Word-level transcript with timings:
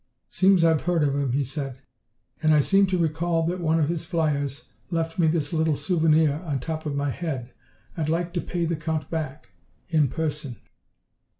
"Seems 0.29 0.63
I've 0.63 0.81
heard 0.81 1.03
of 1.03 1.13
him," 1.13 1.33
he 1.33 1.43
said. 1.43 1.77
"And 2.41 2.55
I 2.55 2.59
seem 2.61 2.87
to 2.87 2.97
recall 2.97 3.45
that 3.45 3.59
one 3.59 3.79
of 3.79 3.87
his 3.87 4.03
flyers 4.03 4.69
left 4.89 5.19
me 5.19 5.27
this 5.27 5.53
little 5.53 5.75
souvenir 5.75 6.37
on 6.37 6.55
the 6.55 6.65
top 6.65 6.87
of 6.87 6.95
my 6.95 7.11
head. 7.11 7.51
I'd 7.95 8.09
like 8.09 8.33
to 8.33 8.41
pay 8.41 8.65
the 8.65 8.75
Count 8.75 9.11
back 9.11 9.49
in 9.89 10.07
person." 10.07 10.55